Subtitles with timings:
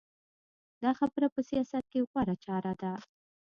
[0.83, 2.91] دا خبره په سیاست کې غوره چاره ده.